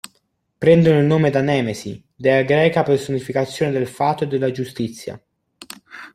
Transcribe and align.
Prendono 0.57 0.97
il 0.99 1.05
nome 1.05 1.29
da 1.29 1.41
Nemesi, 1.41 2.03
dea 2.15 2.41
greca 2.41 2.81
personificazione 2.81 3.71
del 3.71 3.85
fato 3.85 4.23
e 4.23 4.27
della 4.27 4.49
giustizia. 4.49 5.23